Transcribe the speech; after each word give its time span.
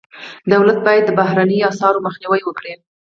دولت 0.53 0.77
باید 0.85 1.03
د 1.05 1.11
بهرنیو 1.19 1.69
اسعارو 1.71 2.03
مخنیوی 2.07 2.41
وکړي. 2.45 2.73